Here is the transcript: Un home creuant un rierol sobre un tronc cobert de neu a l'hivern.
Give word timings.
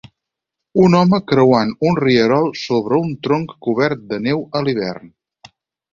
Un 0.83 0.95
home 0.99 1.19
creuant 1.31 1.75
un 1.91 1.99
rierol 2.01 2.49
sobre 2.63 3.01
un 3.03 3.13
tronc 3.27 3.55
cobert 3.69 4.05
de 4.15 4.23
neu 4.29 4.43
a 4.61 4.67
l'hivern. 4.69 5.13